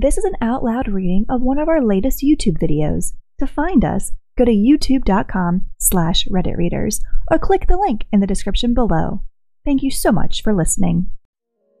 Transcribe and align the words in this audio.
This 0.00 0.16
is 0.16 0.22
an 0.22 0.36
out 0.40 0.62
loud 0.62 0.86
reading 0.86 1.26
of 1.28 1.42
one 1.42 1.58
of 1.58 1.68
our 1.68 1.82
latest 1.82 2.22
YouTube 2.22 2.56
videos. 2.58 3.14
To 3.40 3.48
find 3.48 3.84
us, 3.84 4.12
go 4.36 4.44
to 4.44 4.52
youtube.com 4.52 5.66
slash 5.76 6.24
redditreaders 6.26 7.02
or 7.32 7.38
click 7.40 7.66
the 7.66 7.76
link 7.76 8.04
in 8.12 8.20
the 8.20 8.26
description 8.28 8.74
below. 8.74 9.22
Thank 9.64 9.82
you 9.82 9.90
so 9.90 10.12
much 10.12 10.40
for 10.44 10.54
listening. 10.54 11.10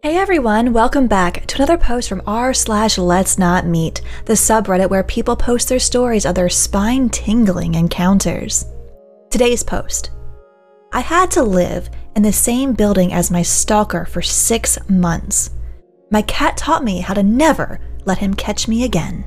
Hey 0.02 0.16
everyone, 0.16 0.72
welcome 0.72 1.06
back 1.06 1.46
to 1.46 1.58
another 1.58 1.78
post 1.78 2.08
from 2.08 2.22
r 2.26 2.52
slash 2.52 2.98
let's 2.98 3.38
not 3.38 3.66
meet, 3.66 4.02
the 4.24 4.32
subreddit 4.32 4.90
where 4.90 5.04
people 5.04 5.36
post 5.36 5.68
their 5.68 5.78
stories 5.78 6.26
of 6.26 6.34
their 6.34 6.48
spine 6.48 7.10
tingling 7.10 7.76
encounters. 7.76 8.64
Today's 9.30 9.62
post. 9.62 10.10
I 10.92 11.02
had 11.02 11.30
to 11.30 11.44
live 11.44 11.88
in 12.16 12.24
the 12.24 12.32
same 12.32 12.72
building 12.72 13.12
as 13.12 13.30
my 13.30 13.42
stalker 13.42 14.04
for 14.06 14.22
six 14.22 14.76
months. 14.90 15.50
My 16.10 16.22
cat 16.22 16.56
taught 16.56 16.82
me 16.82 16.98
how 16.98 17.14
to 17.14 17.22
never 17.22 17.78
let 18.08 18.18
him 18.18 18.34
catch 18.34 18.66
me 18.66 18.82
again. 18.82 19.24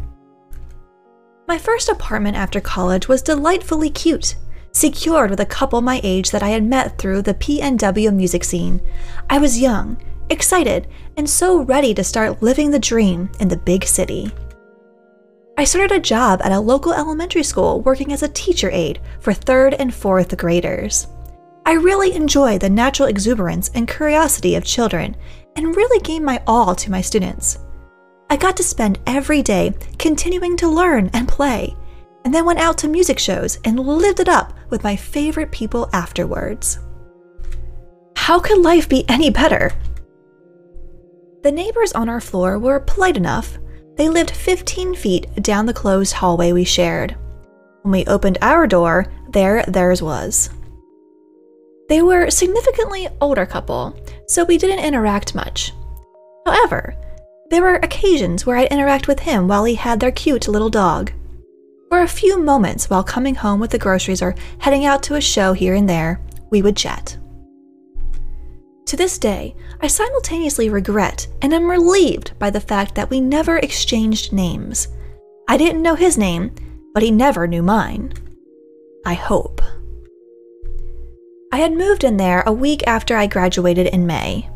My 1.48 1.58
first 1.58 1.88
apartment 1.88 2.36
after 2.36 2.60
college 2.60 3.08
was 3.08 3.22
delightfully 3.22 3.90
cute, 3.90 4.36
secured 4.74 5.30
with 5.30 5.40
a 5.40 5.46
couple 5.46 5.82
my 5.82 6.02
age 6.04 6.32
that 6.32 6.44
I 6.44 6.50
had 6.50 6.64
met 6.64 6.98
through 6.98 7.22
the 7.22 7.34
PNW 7.36 8.14
music 8.14 8.44
scene. 8.44 8.82
I 9.30 9.38
was 9.38 9.60
young, 9.60 9.98
excited, 10.30 10.88
and 11.18 11.30
so 11.30 11.62
ready 11.62 11.94
to 11.94 12.04
start 12.04 12.42
living 12.42 12.72
the 12.72 12.80
dream 12.80 13.30
in 13.40 13.48
the 13.48 13.58
big 13.58 13.86
city. 13.86 14.32
I 15.58 15.66
started 15.66 15.92
a 15.92 16.00
job 16.00 16.42
at 16.44 16.52
a 16.52 16.60
local 16.60 16.94
elementary 16.94 17.44
school 17.44 17.82
working 17.82 18.12
as 18.14 18.24
a 18.24 18.30
teacher 18.30 18.72
aide 18.72 19.00
for 19.20 19.34
third 19.34 19.76
and 19.76 19.94
fourth 19.94 20.36
graders. 20.38 21.08
I 21.66 21.74
really 21.74 22.16
enjoy 22.16 22.58
the 22.58 22.70
natural 22.70 23.10
exuberance 23.10 23.70
and 23.76 23.88
curiosity 23.88 24.56
of 24.56 24.66
children 24.66 25.16
and 25.56 25.76
really 25.76 26.00
gave 26.00 26.22
my 26.22 26.42
all 26.48 26.74
to 26.76 26.90
my 26.90 27.02
students. 27.02 27.60
I 28.32 28.38
got 28.38 28.56
to 28.58 28.64
spend 28.64 28.98
every 29.06 29.42
day 29.42 29.74
continuing 30.00 30.56
to 30.56 30.70
learn 30.70 31.10
and 31.14 31.28
play, 31.28 31.76
and 32.24 32.34
then 32.34 32.46
went 32.46 32.60
out 32.60 32.78
to 32.78 32.88
music 32.88 33.20
shows 33.20 33.60
and 33.66 33.78
lived 33.78 34.22
it 34.22 34.30
up 34.30 34.54
with 34.70 34.86
my 34.86 34.96
favorite 34.96 35.52
people 35.52 35.90
afterwards. 35.92 36.80
How 38.16 38.40
could 38.40 38.60
life 38.60 38.88
be 38.88 39.04
any 39.10 39.32
better? 39.32 39.74
The 41.44 41.52
neighbors 41.52 41.92
on 41.92 42.08
our 42.08 42.22
floor 42.22 42.58
were 42.58 42.80
polite 42.80 43.18
enough. 43.18 43.58
They 43.98 44.08
lived 44.08 44.32
15 44.32 44.96
feet 44.96 45.28
down 45.44 45.66
the 45.66 45.74
closed 45.74 46.14
hallway 46.14 46.54
we 46.54 46.64
shared. 46.64 47.18
When 47.82 47.92
we 47.92 48.06
opened 48.06 48.38
our 48.42 48.66
door, 48.66 49.12
there 49.32 49.66
theirs 49.68 50.02
was. 50.02 50.50
They 51.90 52.02
were 52.02 52.24
a 52.24 52.32
significantly 52.32 53.10
older 53.20 53.46
couple, 53.46 53.94
so 54.30 54.46
we 54.46 54.58
didn't 54.58 54.86
interact 54.86 55.36
much. 55.36 55.74
However, 56.46 56.96
there 57.52 57.62
were 57.62 57.76
occasions 57.76 58.46
where 58.46 58.56
I'd 58.56 58.72
interact 58.72 59.10
with 59.10 59.20
him 59.20 59.48
while 59.48 59.66
he 59.66 59.76
had 59.76 60.00
their 60.00 60.12
cute 60.12 60.48
little 60.48 60.70
dog. 60.70 61.12
For 61.90 62.00
a 62.00 62.08
few 62.08 62.40
moments 62.42 62.90
while 62.90 63.04
coming 63.04 63.36
home 63.36 63.60
with 63.60 63.72
the 63.72 63.78
groceries 63.78 64.22
or 64.22 64.36
heading 64.60 64.86
out 64.86 65.04
to 65.04 65.16
a 65.16 65.22
show 65.22 65.52
here 65.52 65.76
and 65.76 65.88
there, 65.88 66.22
we 66.50 66.62
would 66.62 66.78
chat. 66.78 67.18
To 68.86 68.96
this 68.96 69.18
day, 69.18 69.54
I 69.82 69.88
simultaneously 69.88 70.70
regret 70.70 71.28
and 71.42 71.54
am 71.54 71.70
relieved 71.70 72.40
by 72.40 72.52
the 72.52 72.62
fact 72.62 72.96
that 72.96 73.10
we 73.10 73.20
never 73.20 73.58
exchanged 73.58 74.32
names. 74.32 74.88
I 75.50 75.58
didn't 75.58 75.82
know 75.82 75.96
his 75.96 76.18
name, 76.18 76.56
but 76.94 77.04
he 77.04 77.12
never 77.12 77.48
knew 77.48 77.62
mine. 77.62 78.14
I 79.06 79.14
hope. 79.14 79.62
I 81.52 81.58
had 81.58 81.74
moved 81.74 82.06
in 82.06 82.16
there 82.16 82.44
a 82.46 82.54
week 82.54 82.82
after 82.88 83.18
I 83.18 83.28
graduated 83.28 83.88
in 83.88 84.08
May. 84.08 84.50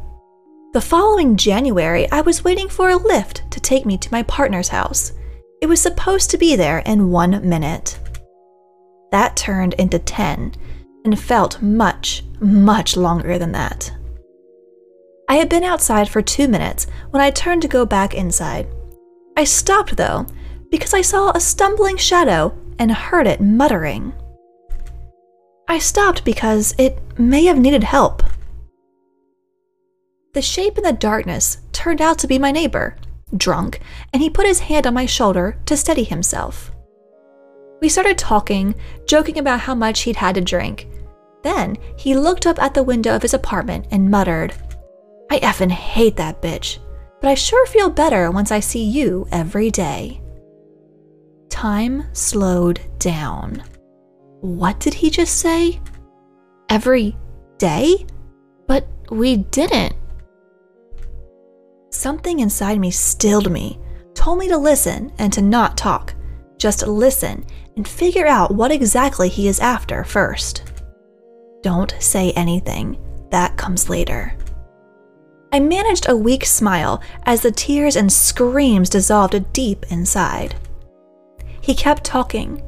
The 0.75 0.81
following 0.81 1.37
January, 1.37 2.05
I 2.11 2.19
was 2.19 2.43
waiting 2.43 2.67
for 2.67 2.89
a 2.89 2.97
lift 2.97 3.49
to 3.51 3.61
take 3.61 3.85
me 3.85 3.97
to 3.97 4.11
my 4.11 4.23
partner's 4.23 4.67
house. 4.67 5.13
It 5.61 5.67
was 5.67 5.79
supposed 5.79 6.29
to 6.31 6.37
be 6.37 6.57
there 6.57 6.79
in 6.79 7.11
one 7.11 7.47
minute. 7.47 7.97
That 9.13 9.37
turned 9.37 9.75
into 9.75 9.99
10 9.99 10.53
and 11.05 11.17
felt 11.17 11.61
much, 11.61 12.25
much 12.41 12.97
longer 12.97 13.39
than 13.39 13.53
that. 13.53 13.89
I 15.29 15.35
had 15.35 15.47
been 15.47 15.63
outside 15.63 16.09
for 16.09 16.21
two 16.21 16.49
minutes 16.49 16.87
when 17.11 17.21
I 17.21 17.31
turned 17.31 17.61
to 17.61 17.69
go 17.69 17.85
back 17.85 18.13
inside. 18.13 18.67
I 19.37 19.45
stopped 19.45 19.95
though, 19.95 20.25
because 20.71 20.93
I 20.93 20.99
saw 21.03 21.31
a 21.31 21.39
stumbling 21.39 21.95
shadow 21.95 22.53
and 22.79 22.91
heard 22.91 23.27
it 23.27 23.39
muttering. 23.39 24.11
I 25.69 25.79
stopped 25.79 26.25
because 26.25 26.75
it 26.77 26.99
may 27.17 27.45
have 27.45 27.57
needed 27.57 27.85
help. 27.85 28.23
The 30.35 30.41
shape 30.41 30.77
in 30.77 30.83
the 30.83 30.91
darkness 30.91 31.59
turned 31.71 32.01
out 32.01 32.19
to 32.19 32.27
be 32.27 32.37
my 32.37 32.51
neighbor, 32.51 32.97
drunk, 33.37 33.79
and 34.11 34.21
he 34.21 34.29
put 34.29 34.45
his 34.45 34.59
hand 34.59 34.85
on 34.85 34.93
my 34.93 35.05
shoulder 35.05 35.57
to 35.65 35.77
steady 35.77 36.03
himself. 36.03 36.73
We 37.81 37.87
started 37.87 38.17
talking, 38.17 38.75
joking 39.07 39.39
about 39.39 39.61
how 39.61 39.75
much 39.75 40.01
he'd 40.01 40.17
had 40.17 40.35
to 40.35 40.41
drink. 40.41 40.89
Then 41.41 41.77
he 41.97 42.17
looked 42.17 42.45
up 42.45 42.61
at 42.61 42.73
the 42.73 42.83
window 42.83 43.15
of 43.15 43.21
his 43.21 43.33
apartment 43.33 43.87
and 43.91 44.11
muttered, 44.11 44.53
I 45.31 45.39
effing 45.39 45.71
hate 45.71 46.17
that 46.17 46.41
bitch, 46.41 46.79
but 47.21 47.29
I 47.29 47.35
sure 47.35 47.65
feel 47.67 47.89
better 47.89 48.29
once 48.29 48.51
I 48.51 48.59
see 48.59 48.83
you 48.83 49.29
every 49.31 49.71
day. 49.71 50.19
Time 51.47 52.03
slowed 52.11 52.81
down. 52.99 53.63
What 54.41 54.81
did 54.81 54.95
he 54.95 55.09
just 55.09 55.37
say? 55.37 55.79
Every 56.67 57.15
day? 57.57 58.05
But 58.67 58.85
we 59.09 59.37
didn't. 59.37 59.95
Something 61.95 62.41
inside 62.41 62.77
me 62.77 62.91
stilled 62.91 63.49
me, 63.49 63.79
told 64.13 64.37
me 64.37 64.49
to 64.49 64.57
listen 64.57 65.13
and 65.17 65.31
to 65.31 65.41
not 65.41 65.77
talk. 65.77 66.13
Just 66.57 66.85
listen 66.85 67.45
and 67.77 67.87
figure 67.87 68.27
out 68.27 68.53
what 68.53 68.71
exactly 68.71 69.29
he 69.29 69.47
is 69.47 69.61
after 69.61 70.03
first. 70.03 70.73
Don't 71.63 71.95
say 71.99 72.33
anything, 72.33 72.97
that 73.31 73.55
comes 73.55 73.89
later. 73.89 74.37
I 75.53 75.61
managed 75.61 76.09
a 76.09 76.17
weak 76.17 76.45
smile 76.45 77.01
as 77.23 77.41
the 77.41 77.51
tears 77.51 77.95
and 77.95 78.11
screams 78.11 78.89
dissolved 78.89 79.53
deep 79.53 79.85
inside. 79.89 80.53
He 81.61 81.73
kept 81.73 82.03
talking, 82.03 82.61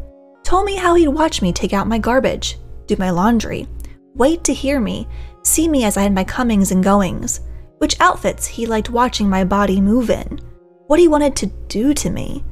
told 0.44 0.64
me 0.64 0.78
how 0.78 0.96
he'd 0.96 1.09
watch 1.09 1.42
me 1.42 1.52
take 1.52 1.74
out 1.74 1.86
my 1.86 2.00
garbage, 2.00 2.58
do 2.88 2.96
my 2.98 3.09
laundry, 3.09 3.68
wait 4.16 4.46
to 4.46 4.54
hear 4.54 4.80
me, 4.80 5.06
see 5.44 5.68
me 5.68 5.84
as 5.84 5.98
I 5.98 6.04
had 6.04 6.16
my 6.16 6.24
comings 6.24 6.72
and 6.72 6.82
goings, 6.82 7.42
which 7.78 8.00
outfits 8.00 8.46
he 8.46 8.66
liked 8.66 8.90
watching 8.90 9.30
my 9.30 9.44
body 9.44 9.80
move 9.80 10.10
in, 10.10 10.40
what 10.88 11.00
he 11.00 11.08
wanted 11.08 11.36
to 11.36 11.48
do 11.68 11.94
to 11.94 12.10
me, 12.10 12.44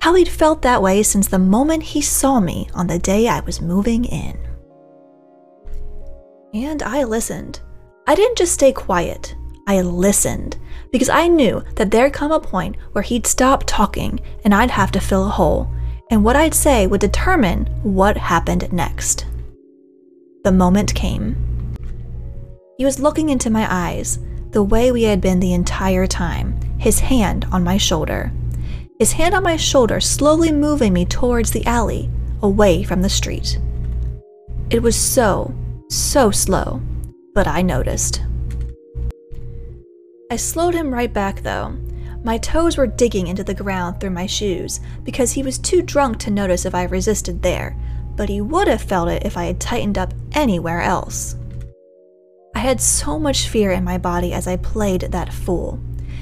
how 0.00 0.14
he'd 0.14 0.28
felt 0.28 0.62
that 0.62 0.82
way 0.82 1.02
since 1.02 1.28
the 1.28 1.38
moment 1.38 1.82
he 1.82 2.00
saw 2.00 2.40
me 2.40 2.68
on 2.74 2.86
the 2.86 2.98
day 2.98 3.28
I 3.28 3.40
was 3.40 3.60
moving 3.60 4.04
in. 4.04 4.38
And 6.54 6.82
I 6.82 7.04
listened. 7.04 7.60
I 8.06 8.14
didn't 8.14 8.38
just 8.38 8.52
stay 8.52 8.72
quiet, 8.72 9.34
I 9.66 9.80
listened 9.80 10.58
because 10.92 11.08
I 11.08 11.26
knew 11.26 11.64
that 11.76 11.90
there'd 11.90 12.12
come 12.12 12.32
a 12.32 12.40
point 12.40 12.76
where 12.92 13.02
he'd 13.02 13.26
stop 13.26 13.64
talking 13.66 14.20
and 14.44 14.54
I'd 14.54 14.70
have 14.70 14.92
to 14.92 15.00
fill 15.00 15.26
a 15.26 15.30
hole, 15.30 15.70
and 16.10 16.22
what 16.22 16.36
I'd 16.36 16.54
say 16.54 16.86
would 16.86 17.00
determine 17.00 17.66
what 17.82 18.16
happened 18.16 18.70
next. 18.72 19.26
The 20.44 20.52
moment 20.52 20.94
came. 20.94 21.36
He 22.76 22.84
was 22.84 23.00
looking 23.00 23.30
into 23.30 23.48
my 23.48 23.66
eyes, 23.70 24.18
the 24.52 24.62
way 24.62 24.92
we 24.92 25.02
had 25.02 25.20
been 25.20 25.40
the 25.40 25.54
entire 25.54 26.06
time, 26.06 26.58
his 26.78 27.00
hand 27.00 27.46
on 27.52 27.64
my 27.64 27.76
shoulder. 27.76 28.32
His 28.98 29.12
hand 29.12 29.34
on 29.34 29.42
my 29.42 29.56
shoulder 29.56 30.00
slowly 30.00 30.52
moving 30.52 30.92
me 30.92 31.04
towards 31.04 31.50
the 31.50 31.66
alley, 31.66 32.10
away 32.42 32.84
from 32.84 33.02
the 33.02 33.08
street. 33.08 33.58
It 34.70 34.82
was 34.82 34.96
so, 34.96 35.54
so 35.90 36.30
slow, 36.30 36.80
but 37.34 37.46
I 37.46 37.62
noticed. 37.62 38.22
I 40.30 40.36
slowed 40.36 40.74
him 40.74 40.92
right 40.92 41.12
back 41.12 41.42
though, 41.42 41.76
my 42.24 42.38
toes 42.38 42.76
were 42.76 42.86
digging 42.86 43.26
into 43.26 43.42
the 43.42 43.54
ground 43.54 43.98
through 43.98 44.10
my 44.10 44.26
shoes 44.26 44.80
because 45.02 45.32
he 45.32 45.42
was 45.42 45.58
too 45.58 45.82
drunk 45.82 46.18
to 46.20 46.30
notice 46.30 46.64
if 46.64 46.74
I 46.74 46.84
resisted 46.84 47.42
there, 47.42 47.76
but 48.14 48.28
he 48.28 48.40
would 48.40 48.68
have 48.68 48.82
felt 48.82 49.08
it 49.08 49.24
if 49.26 49.36
I 49.36 49.46
had 49.46 49.58
tightened 49.58 49.98
up 49.98 50.14
anywhere 50.32 50.82
else. 50.82 51.34
I 52.62 52.66
had 52.66 52.80
so 52.80 53.18
much 53.18 53.48
fear 53.48 53.72
in 53.72 53.82
my 53.82 53.98
body 53.98 54.32
as 54.32 54.46
I 54.46 54.54
played 54.54 55.00
that 55.00 55.32
fool, 55.32 55.80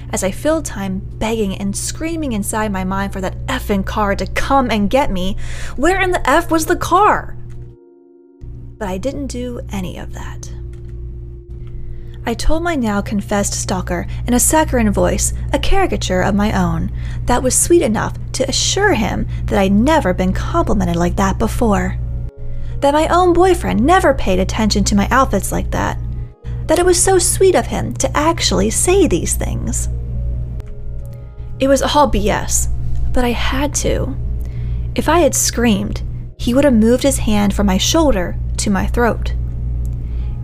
as 0.08 0.24
I 0.24 0.30
filled 0.30 0.64
time 0.64 1.02
begging 1.18 1.54
and 1.54 1.76
screaming 1.76 2.32
inside 2.32 2.72
my 2.72 2.82
mind 2.82 3.12
for 3.12 3.20
that 3.20 3.46
effing 3.46 3.84
car 3.84 4.16
to 4.16 4.26
come 4.26 4.70
and 4.70 4.88
get 4.88 5.10
me. 5.10 5.36
Where 5.76 6.00
in 6.00 6.12
the 6.12 6.30
F 6.30 6.50
was 6.50 6.64
the 6.64 6.76
car? 6.76 7.36
But 8.78 8.88
I 8.88 8.96
didn't 8.96 9.26
do 9.26 9.60
any 9.70 9.98
of 9.98 10.14
that. 10.14 10.50
I 12.24 12.32
told 12.32 12.62
my 12.62 12.74
now 12.74 13.02
confessed 13.02 13.52
stalker 13.52 14.06
in 14.26 14.32
a 14.32 14.40
saccharine 14.40 14.92
voice 14.92 15.34
a 15.52 15.58
caricature 15.58 16.22
of 16.22 16.34
my 16.34 16.58
own 16.58 16.90
that 17.26 17.42
was 17.42 17.54
sweet 17.54 17.82
enough 17.82 18.16
to 18.32 18.48
assure 18.48 18.94
him 18.94 19.28
that 19.44 19.58
I'd 19.58 19.72
never 19.72 20.14
been 20.14 20.32
complimented 20.32 20.96
like 20.96 21.16
that 21.16 21.38
before. 21.38 21.98
That 22.78 22.94
my 22.94 23.08
own 23.08 23.34
boyfriend 23.34 23.84
never 23.84 24.14
paid 24.14 24.38
attention 24.38 24.84
to 24.84 24.96
my 24.96 25.06
outfits 25.10 25.52
like 25.52 25.70
that. 25.72 25.98
That 26.70 26.78
it 26.78 26.86
was 26.86 27.02
so 27.02 27.18
sweet 27.18 27.56
of 27.56 27.66
him 27.66 27.94
to 27.94 28.16
actually 28.16 28.70
say 28.70 29.08
these 29.08 29.34
things. 29.34 29.88
It 31.58 31.66
was 31.66 31.82
all 31.82 32.08
BS, 32.08 32.68
but 33.12 33.24
I 33.24 33.32
had 33.32 33.74
to. 33.82 34.16
If 34.94 35.08
I 35.08 35.18
had 35.18 35.34
screamed, 35.34 36.04
he 36.38 36.54
would 36.54 36.62
have 36.62 36.72
moved 36.72 37.02
his 37.02 37.18
hand 37.18 37.54
from 37.54 37.66
my 37.66 37.76
shoulder 37.76 38.36
to 38.58 38.70
my 38.70 38.86
throat. 38.86 39.34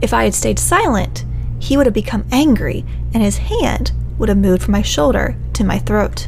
If 0.03 0.13
I 0.13 0.25
had 0.25 0.35
stayed 0.35 0.59
silent, 0.59 1.25
he 1.61 1.77
would 1.77 1.87
have 1.87 1.95
become 1.95 2.27
angry 2.33 2.85
and 3.15 3.23
his 3.23 3.39
hand 3.39 3.93
would 4.19 4.29
have 4.29 4.37
moved 4.37 4.65
from 4.65 4.73
my 4.73 4.83
shoulder 4.83 5.37
to 5.53 5.63
my 5.63 5.79
throat. 5.79 6.27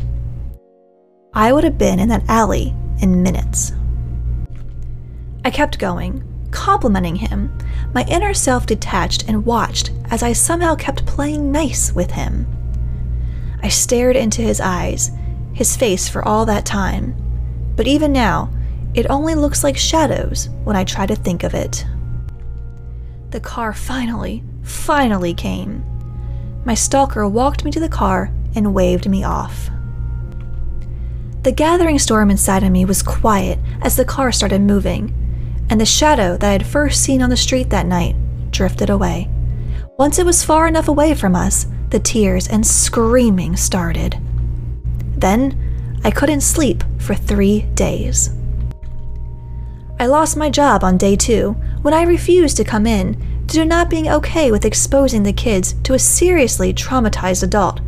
I 1.35 1.53
would 1.53 1.65
have 1.65 1.77
been 1.77 1.99
in 1.99 2.09
that 2.11 2.29
alley 2.29 2.73
in 3.03 3.25
minutes. 3.25 3.73
I 5.45 5.51
kept 5.51 5.81
going, 5.81 6.23
complimenting 6.51 7.17
him. 7.17 7.57
My 7.95 8.05
inner 8.09 8.35
self 8.35 8.67
detached 8.67 9.29
and 9.29 9.47
watched 9.47 9.91
as 10.11 10.23
I 10.23 10.33
somehow 10.33 10.75
kept 10.75 11.07
playing 11.07 11.51
nice 11.53 11.93
with 11.93 12.11
him. 12.13 12.47
I 13.63 13.69
stared 13.69 14.17
into 14.17 14.43
his 14.43 14.61
eyes, 14.61 15.11
his 15.53 15.77
face 15.77 16.09
for 16.09 16.27
all 16.27 16.47
that 16.47 16.65
time, 16.65 17.15
but 17.77 17.87
even 17.87 18.13
now, 18.13 18.51
it 18.95 19.11
only 19.11 19.35
looks 19.35 19.63
like 19.63 19.77
shadows 19.77 20.49
when 20.65 20.77
I 20.77 20.85
try 20.85 21.07
to 21.07 21.17
think 21.17 21.45
of 21.45 21.55
it. 21.55 21.85
The 23.31 23.41
car 23.41 23.73
finally, 23.73 24.43
finally 24.63 25.35
came. 25.35 25.85
My 26.65 26.75
stalker 26.75 27.29
walked 27.29 27.65
me 27.65 27.71
to 27.73 27.81
the 27.81 27.89
car 27.89 28.33
and 28.55 28.75
waved 28.75 29.09
me 29.09 29.25
off. 29.25 29.71
The 31.43 31.53
gathering 31.53 31.99
storm 31.99 32.31
inside 32.31 32.63
of 32.63 32.73
me 32.73 32.85
was 32.85 33.03
quiet 33.03 33.59
as 33.83 33.97
the 33.97 34.05
car 34.05 34.33
started 34.33 34.61
moving, 34.61 35.15
and 35.71 35.81
the 35.81 35.87
shadow 35.87 36.37
that 36.37 36.49
I 36.49 36.53
had 36.53 36.67
first 36.67 37.03
seen 37.03 37.23
on 37.23 37.31
the 37.31 37.37
street 37.37 37.71
that 37.71 37.87
night 37.87 38.17
drifted 38.51 38.91
away. 38.91 39.29
Once 39.99 40.19
it 40.19 40.27
was 40.27 40.45
far 40.45 40.67
enough 40.67 40.89
away 40.89 41.15
from 41.15 41.35
us, 41.35 41.67
the 41.91 41.99
tears 41.99 42.49
and 42.49 42.67
screaming 42.67 43.57
started. 43.57 44.19
Then, 45.17 46.01
I 46.05 46.11
couldn't 46.11 46.43
sleep 46.43 46.85
for 46.99 47.15
three 47.15 47.63
days. 47.75 48.31
I 49.99 50.07
lost 50.07 50.37
my 50.37 50.49
job 50.49 50.85
on 50.85 50.97
day 50.97 51.17
two 51.17 51.53
when 51.83 51.93
I 51.93 52.03
refused 52.03 52.57
to 52.59 52.65
come 52.65 52.87
in 52.87 53.15
due 53.47 53.61
to 53.61 53.65
not 53.65 53.91
being 53.91 54.09
okay 54.09 54.53
with 54.53 54.65
exposing 54.65 55.25
the 55.25 55.33
kids 55.33 55.73
to 55.83 55.95
a 55.95 55.99
seriously 55.99 56.73
traumatized 56.73 57.43
adult, 57.43 57.81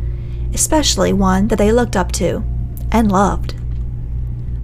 especially 0.53 1.13
one 1.13 1.47
that 1.47 1.57
they 1.57 1.71
looked 1.71 1.95
up 1.95 2.11
to 2.13 2.43
and 2.91 3.11
loved. 3.11 3.55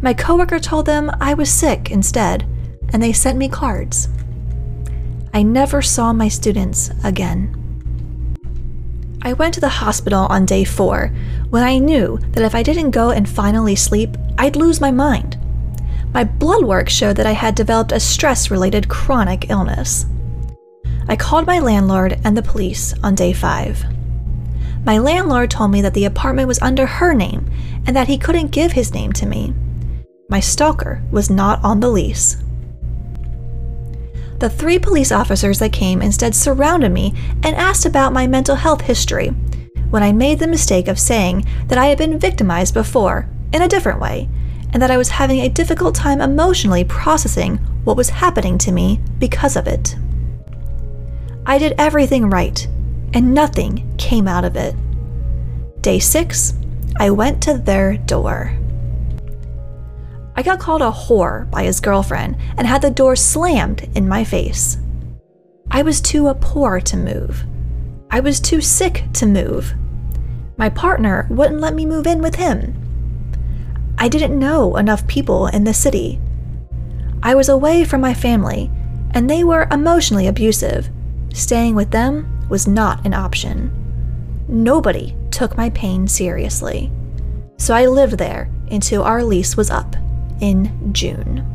My 0.01 0.13
coworker 0.13 0.59
told 0.59 0.85
them 0.85 1.09
I 1.21 1.33
was 1.33 1.49
sick 1.49 1.89
instead, 1.89 2.45
and 2.93 3.01
they 3.01 3.13
sent 3.13 3.37
me 3.37 3.49
cards. 3.49 4.07
I 5.33 5.43
never 5.43 5.81
saw 5.81 6.13
my 6.13 6.27
students 6.27 6.91
again. 7.03 7.53
I 9.21 9.33
went 9.33 9.53
to 9.55 9.59
the 9.59 9.69
hospital 9.69 10.27
on 10.29 10.45
day 10.45 10.63
four 10.63 11.11
when 11.49 11.63
I 11.63 11.79
knew 11.79 12.17
that 12.31 12.43
if 12.43 12.55
I 12.55 12.63
didn't 12.63 12.91
go 12.91 13.09
and 13.09 13.27
finally 13.27 13.75
sleep, 13.75 14.15
I'd 14.37 14.55
lose 14.55 14.79
my 14.79 14.91
mind. 14.91 15.37
My 16.13 16.23
blood 16.23 16.63
work 16.63 16.89
showed 16.89 17.17
that 17.17 17.25
I 17.25 17.33
had 17.33 17.55
developed 17.55 17.91
a 17.91 17.99
stress 17.99 18.49
related 18.49 18.87
chronic 18.87 19.49
illness. 19.49 20.05
I 21.09 21.15
called 21.15 21.45
my 21.45 21.59
landlord 21.59 22.19
and 22.23 22.35
the 22.35 22.41
police 22.41 22.93
on 23.03 23.15
day 23.15 23.33
five. 23.33 23.83
My 24.85 24.97
landlord 24.97 25.51
told 25.51 25.71
me 25.71 25.81
that 25.81 25.93
the 25.93 26.05
apartment 26.05 26.47
was 26.47 26.61
under 26.61 26.85
her 26.85 27.13
name 27.13 27.49
and 27.85 27.95
that 27.95 28.07
he 28.07 28.17
couldn't 28.17 28.51
give 28.51 28.71
his 28.71 28.93
name 28.93 29.11
to 29.13 29.25
me. 29.25 29.53
My 30.29 30.39
stalker 30.39 31.03
was 31.11 31.29
not 31.29 31.63
on 31.63 31.79
the 31.79 31.89
lease. 31.89 32.37
The 34.39 34.49
three 34.49 34.77
police 34.77 35.11
officers 35.11 35.59
that 35.59 35.73
came 35.73 36.01
instead 36.01 36.35
surrounded 36.35 36.91
me 36.91 37.13
and 37.43 37.55
asked 37.55 37.85
about 37.85 38.13
my 38.13 38.27
mental 38.27 38.55
health 38.55 38.81
history, 38.81 39.29
when 39.89 40.03
I 40.03 40.11
made 40.11 40.39
the 40.39 40.47
mistake 40.47 40.87
of 40.87 40.99
saying 40.99 41.45
that 41.67 41.77
I 41.77 41.87
had 41.87 41.97
been 41.97 42.19
victimized 42.19 42.73
before, 42.73 43.27
in 43.53 43.61
a 43.61 43.67
different 43.67 43.99
way, 43.99 44.29
and 44.73 44.81
that 44.81 44.91
I 44.91 44.97
was 44.97 45.09
having 45.09 45.39
a 45.39 45.49
difficult 45.49 45.95
time 45.95 46.21
emotionally 46.21 46.83
processing 46.83 47.57
what 47.83 47.97
was 47.97 48.09
happening 48.09 48.57
to 48.59 48.71
me 48.71 48.99
because 49.17 49.55
of 49.55 49.65
it. 49.65 49.95
I 51.45 51.57
did 51.57 51.73
everything 51.77 52.29
right, 52.29 52.67
and 53.13 53.33
nothing 53.33 53.95
came 53.97 54.27
out 54.27 54.43
of 54.45 54.55
it. 54.55 54.75
Day 55.81 55.99
six, 55.99 56.53
I 56.99 57.09
went 57.09 57.41
to 57.43 57.57
their 57.57 57.97
door. 57.97 58.57
I 60.37 60.43
got 60.43 60.59
called 60.59 60.83
a 60.83 60.91
whore 60.91 61.49
by 61.49 61.63
his 61.63 61.79
girlfriend 61.79 62.37
and 62.57 62.67
had 62.67 62.83
the 62.83 62.91
door 62.91 63.15
slammed 63.15 63.89
in 63.95 64.07
my 64.07 64.23
face. 64.23 64.77
I 65.71 65.81
was 65.81 65.99
too 65.99 66.31
poor 66.35 66.79
to 66.79 66.95
move. 66.95 67.43
I 68.11 68.19
was 68.19 68.39
too 68.39 68.61
sick 68.61 69.05
to 69.13 69.25
move. 69.25 69.73
My 70.55 70.69
partner 70.69 71.25
wouldn't 71.31 71.59
let 71.59 71.73
me 71.73 71.87
move 71.87 72.05
in 72.05 72.21
with 72.21 72.35
him. 72.35 72.75
I 73.97 74.07
didn't 74.07 74.37
know 74.37 74.77
enough 74.77 75.07
people 75.07 75.47
in 75.47 75.63
the 75.63 75.73
city. 75.73 76.21
I 77.23 77.33
was 77.33 77.49
away 77.49 77.83
from 77.83 78.01
my 78.01 78.13
family, 78.13 78.69
and 79.11 79.27
they 79.27 79.43
were 79.43 79.67
emotionally 79.71 80.27
abusive. 80.27 80.87
Staying 81.33 81.73
with 81.73 81.89
them 81.89 82.47
was 82.47 82.67
not 82.67 83.03
an 83.07 83.15
option. 83.15 83.71
Nobody 84.47 85.15
took 85.31 85.57
my 85.57 85.71
pain 85.71 86.07
seriously. 86.07 86.91
So 87.57 87.73
I 87.73 87.87
lived 87.87 88.19
there 88.19 88.51
until 88.69 89.01
our 89.01 89.23
lease 89.23 89.57
was 89.57 89.71
up 89.71 89.95
in 90.41 90.93
June. 90.93 91.45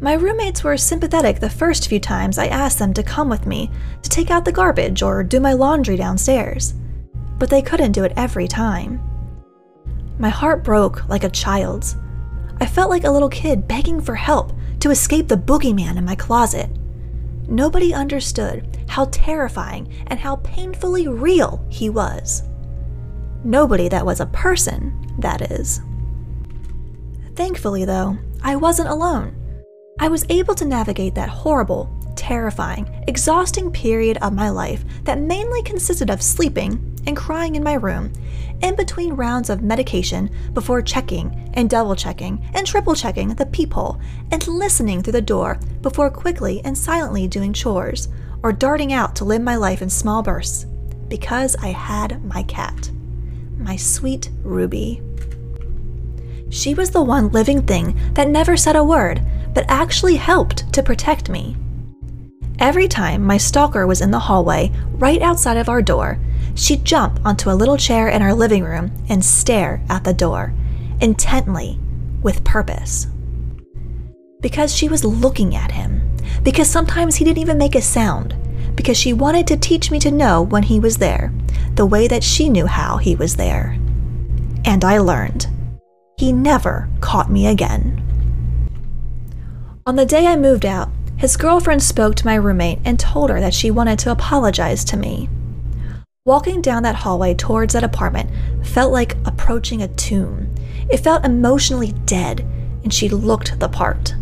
My 0.00 0.12
roommates 0.14 0.62
were 0.62 0.76
sympathetic 0.76 1.40
the 1.40 1.48
first 1.48 1.88
few 1.88 1.98
times 1.98 2.38
I 2.38 2.46
asked 2.46 2.78
them 2.78 2.92
to 2.94 3.02
come 3.02 3.28
with 3.28 3.46
me 3.46 3.70
to 4.02 4.10
take 4.10 4.30
out 4.30 4.44
the 4.44 4.52
garbage 4.52 5.02
or 5.02 5.24
do 5.24 5.40
my 5.40 5.54
laundry 5.54 5.96
downstairs, 5.96 6.74
but 7.38 7.48
they 7.48 7.62
couldn't 7.62 7.92
do 7.92 8.04
it 8.04 8.12
every 8.16 8.46
time. 8.46 9.00
My 10.18 10.28
heart 10.28 10.62
broke 10.64 11.08
like 11.08 11.24
a 11.24 11.30
child's. 11.30 11.96
I 12.60 12.66
felt 12.66 12.90
like 12.90 13.04
a 13.04 13.10
little 13.10 13.28
kid 13.28 13.66
begging 13.66 14.00
for 14.00 14.14
help 14.14 14.52
to 14.80 14.90
escape 14.90 15.28
the 15.28 15.36
boogeyman 15.36 15.96
in 15.96 16.04
my 16.04 16.14
closet. 16.14 16.70
Nobody 17.48 17.94
understood 17.94 18.84
how 18.88 19.06
terrifying 19.06 19.92
and 20.08 20.18
how 20.18 20.36
painfully 20.36 21.08
real 21.08 21.64
he 21.70 21.90
was. 21.90 22.42
Nobody 23.44 23.88
that 23.88 24.04
was 24.04 24.20
a 24.20 24.26
person, 24.26 25.14
that 25.18 25.50
is. 25.50 25.80
Thankfully, 27.36 27.84
though, 27.84 28.16
I 28.42 28.56
wasn't 28.56 28.88
alone. 28.88 29.36
I 30.00 30.08
was 30.08 30.24
able 30.30 30.54
to 30.54 30.64
navigate 30.64 31.14
that 31.16 31.28
horrible, 31.28 31.94
terrifying, 32.16 33.04
exhausting 33.06 33.70
period 33.70 34.16
of 34.22 34.32
my 34.32 34.48
life 34.48 34.84
that 35.04 35.20
mainly 35.20 35.62
consisted 35.62 36.08
of 36.08 36.22
sleeping 36.22 36.98
and 37.06 37.14
crying 37.14 37.54
in 37.54 37.62
my 37.62 37.74
room, 37.74 38.10
in 38.62 38.74
between 38.74 39.12
rounds 39.12 39.50
of 39.50 39.62
medication 39.62 40.30
before 40.54 40.80
checking 40.80 41.50
and 41.52 41.68
double 41.68 41.94
checking 41.94 42.42
and 42.54 42.66
triple 42.66 42.94
checking 42.94 43.28
the 43.28 43.44
peephole 43.46 44.00
and 44.32 44.48
listening 44.48 45.02
through 45.02 45.12
the 45.12 45.20
door 45.20 45.60
before 45.82 46.10
quickly 46.10 46.62
and 46.64 46.76
silently 46.76 47.28
doing 47.28 47.52
chores 47.52 48.08
or 48.42 48.50
darting 48.50 48.94
out 48.94 49.14
to 49.14 49.26
live 49.26 49.42
my 49.42 49.56
life 49.56 49.82
in 49.82 49.90
small 49.90 50.22
bursts 50.22 50.64
because 51.08 51.54
I 51.56 51.68
had 51.68 52.24
my 52.24 52.42
cat, 52.44 52.90
my 53.58 53.76
sweet 53.76 54.30
Ruby. 54.42 55.02
She 56.48 56.74
was 56.74 56.90
the 56.90 57.02
one 57.02 57.30
living 57.30 57.62
thing 57.62 57.98
that 58.14 58.28
never 58.28 58.56
said 58.56 58.76
a 58.76 58.84
word, 58.84 59.20
but 59.52 59.64
actually 59.68 60.16
helped 60.16 60.72
to 60.72 60.82
protect 60.82 61.28
me. 61.28 61.56
Every 62.58 62.88
time 62.88 63.22
my 63.22 63.36
stalker 63.36 63.86
was 63.86 64.00
in 64.00 64.10
the 64.10 64.18
hallway, 64.18 64.72
right 64.92 65.20
outside 65.20 65.56
of 65.56 65.68
our 65.68 65.82
door, 65.82 66.18
she'd 66.54 66.84
jump 66.84 67.20
onto 67.24 67.50
a 67.50 67.54
little 67.54 67.76
chair 67.76 68.08
in 68.08 68.22
our 68.22 68.32
living 68.32 68.64
room 68.64 68.92
and 69.08 69.24
stare 69.24 69.82
at 69.88 70.04
the 70.04 70.14
door, 70.14 70.54
intently, 71.00 71.78
with 72.22 72.44
purpose. 72.44 73.08
Because 74.40 74.74
she 74.74 74.88
was 74.88 75.04
looking 75.04 75.54
at 75.54 75.72
him, 75.72 76.16
because 76.42 76.68
sometimes 76.68 77.16
he 77.16 77.24
didn't 77.24 77.38
even 77.38 77.58
make 77.58 77.74
a 77.74 77.82
sound, 77.82 78.34
because 78.74 78.96
she 78.96 79.12
wanted 79.12 79.46
to 79.48 79.56
teach 79.56 79.90
me 79.90 79.98
to 79.98 80.10
know 80.10 80.42
when 80.42 80.62
he 80.62 80.80
was 80.80 80.98
there, 80.98 81.32
the 81.74 81.86
way 81.86 82.08
that 82.08 82.24
she 82.24 82.48
knew 82.48 82.66
how 82.66 82.96
he 82.96 83.16
was 83.16 83.36
there. 83.36 83.78
And 84.64 84.84
I 84.84 84.98
learned. 84.98 85.46
He 86.18 86.32
never 86.32 86.88
caught 87.02 87.30
me 87.30 87.46
again. 87.46 88.02
On 89.84 89.96
the 89.96 90.06
day 90.06 90.26
I 90.26 90.36
moved 90.36 90.64
out, 90.64 90.88
his 91.18 91.36
girlfriend 91.36 91.82
spoke 91.82 92.14
to 92.16 92.24
my 92.24 92.36
roommate 92.36 92.78
and 92.86 92.98
told 92.98 93.28
her 93.28 93.38
that 93.38 93.52
she 93.52 93.70
wanted 93.70 93.98
to 93.98 94.10
apologize 94.10 94.82
to 94.86 94.96
me. 94.96 95.28
Walking 96.24 96.62
down 96.62 96.82
that 96.84 96.96
hallway 96.96 97.34
towards 97.34 97.74
that 97.74 97.84
apartment 97.84 98.30
felt 98.66 98.92
like 98.92 99.16
approaching 99.26 99.82
a 99.82 99.88
tomb. 99.88 100.54
It 100.90 100.98
felt 100.98 101.26
emotionally 101.26 101.92
dead, 102.06 102.40
and 102.82 102.92
she 102.92 103.10
looked 103.10 103.60
the 103.60 103.68
part. 103.68 104.14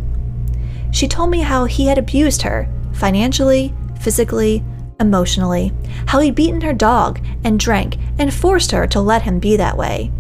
She 0.90 1.06
told 1.06 1.30
me 1.30 1.40
how 1.40 1.64
he 1.64 1.86
had 1.86 1.96
abused 1.96 2.42
her 2.42 2.68
financially, 2.92 3.72
physically, 4.00 4.64
emotionally, 4.98 5.72
how 6.06 6.18
he'd 6.18 6.34
beaten 6.34 6.60
her 6.60 6.72
dog 6.72 7.24
and 7.44 7.58
drank 7.58 7.98
and 8.18 8.34
forced 8.34 8.72
her 8.72 8.86
to 8.88 9.00
let 9.00 9.22
him 9.22 9.38
be 9.38 9.56
that 9.56 9.76
way, 9.76 10.10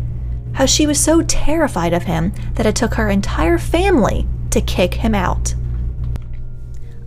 how 0.54 0.66
she 0.66 0.86
was 0.86 0.98
so 0.98 1.22
terrified 1.22 1.92
of 1.92 2.04
him 2.04 2.32
that 2.54 2.66
it 2.66 2.76
took 2.76 2.94
her 2.94 3.10
entire 3.10 3.58
family 3.58 4.26
to 4.50 4.60
kick 4.60 4.94
him 4.94 5.14
out. 5.14 5.54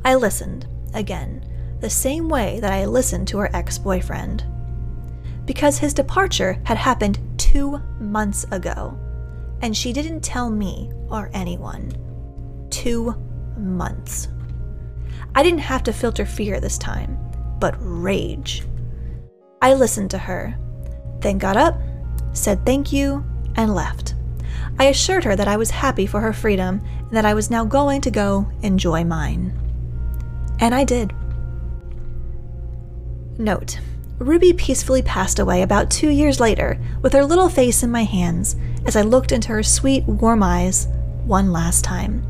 I 0.03 0.15
listened, 0.15 0.67
again, 0.93 1.43
the 1.79 1.89
same 1.89 2.29
way 2.29 2.59
that 2.59 2.71
I 2.71 2.85
listened 2.85 3.27
to 3.29 3.37
her 3.39 3.49
ex 3.55 3.77
boyfriend. 3.77 4.45
Because 5.45 5.77
his 5.77 5.93
departure 5.93 6.59
had 6.65 6.77
happened 6.77 7.19
two 7.37 7.79
months 7.99 8.45
ago, 8.51 8.97
and 9.61 9.75
she 9.75 9.93
didn't 9.93 10.21
tell 10.21 10.49
me 10.49 10.91
or 11.09 11.29
anyone. 11.33 11.91
Two 12.69 13.15
months. 13.57 14.27
I 15.35 15.43
didn't 15.43 15.59
have 15.59 15.83
to 15.83 15.93
filter 15.93 16.25
fear 16.25 16.59
this 16.59 16.77
time, 16.77 17.17
but 17.59 17.75
rage. 17.79 18.63
I 19.61 19.73
listened 19.73 20.11
to 20.11 20.17
her, 20.17 20.57
then 21.19 21.37
got 21.37 21.57
up, 21.57 21.79
said 22.33 22.65
thank 22.65 22.91
you, 22.91 23.25
and 23.57 23.75
left. 23.75 24.15
I 24.79 24.85
assured 24.85 25.23
her 25.23 25.35
that 25.35 25.47
I 25.47 25.57
was 25.57 25.71
happy 25.71 26.05
for 26.05 26.21
her 26.21 26.33
freedom 26.33 26.81
and 26.99 27.11
that 27.11 27.25
I 27.25 27.33
was 27.33 27.49
now 27.49 27.65
going 27.65 28.01
to 28.01 28.11
go 28.11 28.47
enjoy 28.61 29.03
mine. 29.03 29.57
And 30.59 30.73
I 30.73 30.83
did. 30.83 31.13
Note 33.37 33.79
Ruby 34.19 34.53
peacefully 34.53 35.03
passed 35.03 35.37
away 35.37 35.61
about 35.61 35.91
two 35.91 36.09
years 36.09 36.39
later 36.39 36.79
with 37.03 37.13
her 37.13 37.23
little 37.23 37.49
face 37.49 37.83
in 37.83 37.91
my 37.91 38.03
hands 38.03 38.55
as 38.85 38.95
I 38.95 39.01
looked 39.01 39.31
into 39.31 39.49
her 39.49 39.61
sweet, 39.61 40.05
warm 40.05 40.41
eyes 40.41 40.87
one 41.25 41.51
last 41.51 41.83
time. 41.83 42.25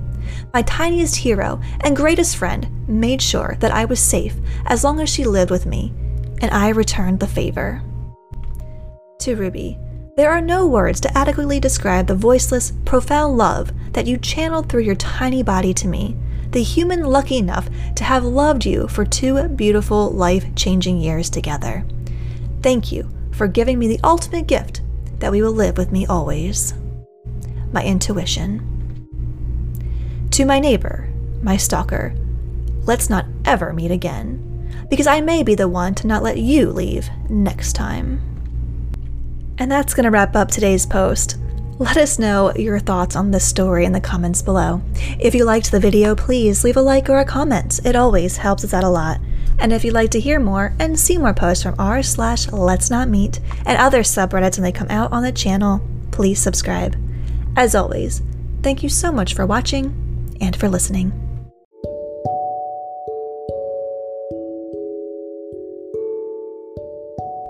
My 0.53 0.63
tiniest 0.63 1.15
hero 1.15 1.61
and 1.81 1.95
greatest 1.95 2.35
friend 2.35 2.67
made 2.89 3.21
sure 3.21 3.55
that 3.59 3.71
I 3.71 3.85
was 3.85 4.01
safe 4.01 4.35
as 4.65 4.83
long 4.83 4.99
as 4.99 5.09
she 5.09 5.23
lived 5.23 5.51
with 5.51 5.65
me, 5.65 5.93
and 6.41 6.51
I 6.51 6.69
returned 6.69 7.21
the 7.21 7.27
favor. 7.27 7.81
To 9.19 9.35
Ruby, 9.35 9.79
there 10.17 10.31
are 10.31 10.41
no 10.41 10.65
words 10.65 10.99
to 10.99 11.15
adequately 11.15 11.59
describe 11.59 12.07
the 12.07 12.15
voiceless, 12.15 12.73
profound 12.85 13.37
love 13.37 13.71
that 13.93 14.07
you 14.07 14.17
channeled 14.17 14.67
through 14.67 14.81
your 14.81 14.95
tiny 14.95 15.43
body 15.43 15.75
to 15.75 15.87
me, 15.87 16.17
the 16.49 16.63
human 16.63 17.03
lucky 17.03 17.37
enough 17.37 17.69
to 17.95 18.03
have 18.03 18.23
loved 18.23 18.65
you 18.65 18.87
for 18.87 19.05
two 19.05 19.47
beautiful, 19.49 20.09
life 20.09 20.43
changing 20.55 20.97
years 20.97 21.29
together. 21.29 21.85
Thank 22.63 22.91
you 22.91 23.07
for 23.31 23.47
giving 23.47 23.77
me 23.77 23.87
the 23.87 23.99
ultimate 24.03 24.47
gift 24.47 24.81
that 25.19 25.31
we 25.31 25.43
will 25.43 25.51
live 25.51 25.77
with 25.77 25.91
me 25.91 26.07
always. 26.07 26.73
My 27.71 27.83
intuition. 27.83 29.07
To 30.31 30.45
my 30.45 30.59
neighbor, 30.59 31.13
my 31.43 31.57
stalker, 31.57 32.15
let's 32.85 33.07
not 33.07 33.27
ever 33.45 33.71
meet 33.71 33.91
again, 33.91 34.87
because 34.89 35.05
I 35.05 35.21
may 35.21 35.43
be 35.43 35.53
the 35.53 35.67
one 35.67 35.93
to 35.93 36.07
not 36.07 36.23
let 36.23 36.39
you 36.39 36.71
leave 36.71 37.07
next 37.29 37.73
time. 37.73 38.36
And 39.59 39.71
that's 39.71 39.93
going 39.93 40.03
to 40.03 40.11
wrap 40.11 40.35
up 40.35 40.49
today's 40.49 40.85
post. 40.85 41.37
Let 41.79 41.97
us 41.97 42.17
know 42.17 42.53
your 42.55 42.79
thoughts 42.79 43.15
on 43.15 43.29
this 43.29 43.47
story 43.47 43.85
in 43.85 43.91
the 43.91 44.01
comments 44.01 44.41
below. 44.41 44.81
If 45.19 45.35
you 45.35 45.45
liked 45.45 45.71
the 45.71 45.79
video, 45.79 46.15
please 46.15 46.63
leave 46.63 46.77
a 46.77 46.81
like 46.81 47.09
or 47.09 47.19
a 47.19 47.25
comment. 47.25 47.79
It 47.85 47.95
always 47.95 48.37
helps 48.37 48.63
us 48.63 48.73
out 48.73 48.83
a 48.83 48.89
lot. 48.89 49.19
And 49.59 49.73
if 49.73 49.83
you'd 49.83 49.93
like 49.93 50.11
to 50.11 50.19
hear 50.19 50.39
more 50.39 50.73
and 50.79 50.99
see 50.99 51.17
more 51.17 51.33
posts 51.33 51.63
from 51.63 51.75
r 51.79 52.01
slash 52.03 52.51
let's 52.51 52.89
not 52.89 53.09
meet 53.09 53.39
and 53.65 53.77
other 53.77 54.01
subreddits 54.01 54.57
when 54.57 54.63
they 54.63 54.71
come 54.71 54.89
out 54.89 55.11
on 55.11 55.23
the 55.23 55.31
channel, 55.31 55.81
please 56.11 56.39
subscribe. 56.39 56.95
As 57.55 57.73
always, 57.73 58.21
thank 58.61 58.83
you 58.83 58.89
so 58.89 59.11
much 59.11 59.33
for 59.33 59.45
watching 59.45 60.37
and 60.39 60.55
for 60.55 60.69
listening. 60.69 61.26